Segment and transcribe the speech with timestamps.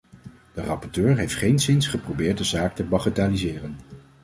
[0.53, 3.75] De rapporteur heeft geenszins geprobeerd de zaak te bagatelliseren.